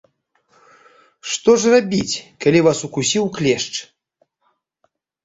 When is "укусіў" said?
2.87-3.23